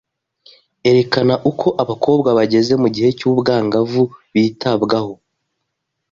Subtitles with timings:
[0.89, 5.13] Erekana uko abakobwa bageze mu gihe cy’ubwangavu bitabwagaho